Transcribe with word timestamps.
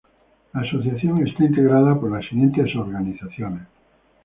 La 0.55 0.61
asociación 0.61 1.27
está 1.27 1.43
integrada 1.43 1.93
por 1.99 2.11
las 2.11 2.25
siguientes 2.27 2.75
organizaciones. 2.75 3.67